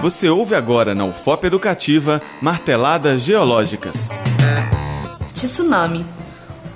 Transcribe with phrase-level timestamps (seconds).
[0.00, 4.10] Você ouve agora na UFOP Educativa Marteladas Geológicas.
[5.32, 6.04] Tsunami.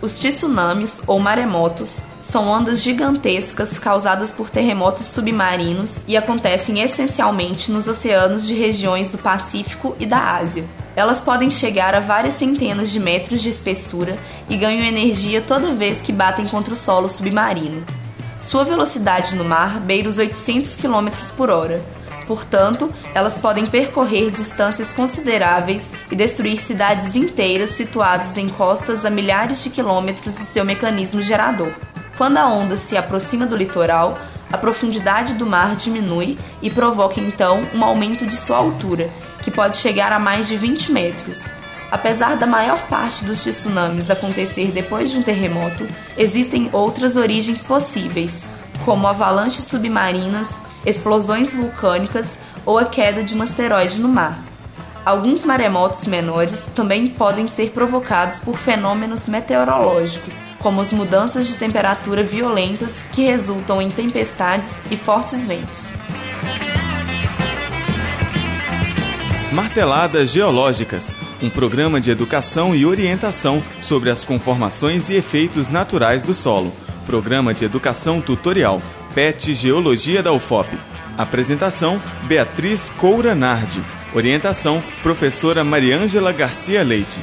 [0.01, 7.87] Os tsunamis, ou maremotos, são ondas gigantescas causadas por terremotos submarinos e acontecem essencialmente nos
[7.87, 10.65] oceanos de regiões do Pacífico e da Ásia.
[10.97, 14.19] Elas podem chegar a várias centenas de metros de espessura
[14.49, 17.85] e ganham energia toda vez que batem contra o solo submarino.
[18.41, 21.85] Sua velocidade no mar beira os 800 km por hora.
[22.31, 29.65] Portanto, elas podem percorrer distâncias consideráveis e destruir cidades inteiras situadas em costas a milhares
[29.65, 31.73] de quilômetros do seu mecanismo gerador.
[32.17, 34.17] Quando a onda se aproxima do litoral,
[34.53, 39.11] a profundidade do mar diminui e provoca então um aumento de sua altura,
[39.43, 41.47] que pode chegar a mais de 20 metros.
[41.91, 45.85] Apesar da maior parte dos tsunamis acontecer depois de um terremoto,
[46.17, 48.49] existem outras origens possíveis,
[48.85, 54.43] como avalanches submarinas, explosões vulcânicas ou a queda de um asteroide no mar.
[55.05, 62.23] Alguns maremotos menores também podem ser provocados por fenômenos meteorológicos, como as mudanças de temperatura
[62.23, 65.79] violentas que resultam em tempestades e fortes ventos.
[69.51, 76.35] Marteladas Geológicas um programa de educação e orientação sobre as conformações e efeitos naturais do
[76.35, 76.73] solo.
[77.07, 78.81] Programa de educação tutorial
[79.15, 80.69] PET Geologia da UFOP.
[81.17, 83.83] Apresentação: Beatriz Coura Nardi.
[84.15, 87.21] Orientação: Professora Mariângela Garcia Leite.